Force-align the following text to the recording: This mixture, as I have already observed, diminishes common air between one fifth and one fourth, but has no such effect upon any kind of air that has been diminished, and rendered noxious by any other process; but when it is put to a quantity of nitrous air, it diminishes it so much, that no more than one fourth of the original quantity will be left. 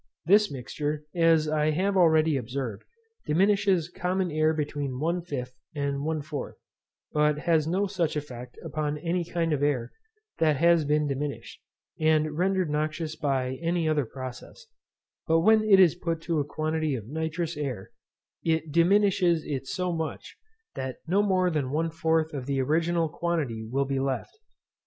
This 0.25 0.49
mixture, 0.51 1.03
as 1.13 1.47
I 1.47 1.69
have 1.69 1.95
already 1.95 2.35
observed, 2.35 2.85
diminishes 3.27 3.87
common 3.87 4.31
air 4.31 4.51
between 4.51 4.99
one 4.99 5.21
fifth 5.21 5.53
and 5.75 6.03
one 6.03 6.23
fourth, 6.23 6.57
but 7.13 7.37
has 7.37 7.67
no 7.67 7.85
such 7.85 8.15
effect 8.15 8.57
upon 8.63 8.97
any 8.97 9.23
kind 9.23 9.53
of 9.53 9.61
air 9.61 9.91
that 10.39 10.55
has 10.55 10.85
been 10.85 11.05
diminished, 11.05 11.61
and 11.99 12.35
rendered 12.35 12.67
noxious 12.67 13.15
by 13.15 13.59
any 13.61 13.87
other 13.87 14.07
process; 14.07 14.65
but 15.27 15.41
when 15.41 15.63
it 15.63 15.79
is 15.79 15.93
put 15.93 16.19
to 16.21 16.39
a 16.39 16.45
quantity 16.45 16.95
of 16.95 17.05
nitrous 17.07 17.55
air, 17.55 17.91
it 18.43 18.71
diminishes 18.71 19.45
it 19.45 19.67
so 19.67 19.93
much, 19.93 20.35
that 20.73 20.95
no 21.05 21.21
more 21.21 21.51
than 21.51 21.69
one 21.69 21.91
fourth 21.91 22.33
of 22.33 22.47
the 22.47 22.59
original 22.59 23.07
quantity 23.07 23.63
will 23.63 23.85
be 23.85 23.99
left. 23.99 24.35